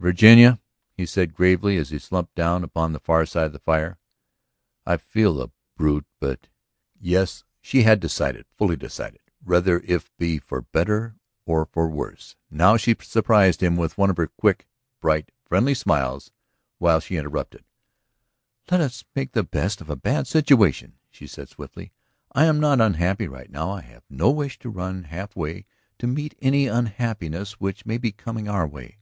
"Virginia," 0.00 0.58
he 0.96 1.06
said 1.06 1.32
gravely 1.32 1.76
as 1.76 1.90
he 1.90 1.98
slumped 2.00 2.34
down 2.34 2.64
upon 2.64 2.92
the 2.92 2.98
far 2.98 3.24
side 3.24 3.44
of 3.46 3.52
the 3.52 3.60
fire, 3.60 3.98
"I 4.84 4.96
feel 4.96 5.32
the 5.34 5.50
brute. 5.76 6.06
But..." 6.18 6.48
Yes, 7.00 7.44
she 7.60 7.84
had 7.84 8.00
decided, 8.00 8.46
fully 8.58 8.74
decided, 8.74 9.20
whether 9.44 9.80
if 9.84 10.10
be 10.16 10.40
for 10.40 10.62
better 10.62 11.14
or 11.46 11.66
for 11.66 11.86
worse. 11.88 12.34
Now 12.50 12.76
she 12.76 12.96
surprised 13.00 13.62
him 13.62 13.76
with 13.76 13.96
one 13.96 14.10
of 14.10 14.16
her 14.16 14.26
quick, 14.26 14.66
bright, 15.00 15.30
friendly 15.44 15.74
smiles 15.74 16.32
while 16.78 16.98
she 16.98 17.14
interrupted: 17.14 17.62
"Let 18.72 18.80
us 18.80 19.04
make 19.14 19.34
the 19.34 19.44
best 19.44 19.80
of 19.80 19.88
a 19.88 19.94
bad 19.94 20.26
situation," 20.26 20.98
she 21.12 21.28
said 21.28 21.48
swiftly. 21.48 21.92
"I 22.32 22.46
am 22.46 22.58
not 22.58 22.80
unhappy 22.80 23.28
right 23.28 23.48
now; 23.52 23.70
I 23.70 23.82
have 23.82 24.02
no 24.10 24.30
wish 24.32 24.58
to 24.58 24.68
run 24.68 25.04
half 25.04 25.36
way 25.36 25.64
to 26.00 26.08
meet 26.08 26.34
any 26.42 26.66
unhappiness 26.66 27.60
which 27.60 27.86
may 27.86 27.98
be 27.98 28.10
coming 28.10 28.48
our 28.48 28.66
way. 28.66 28.98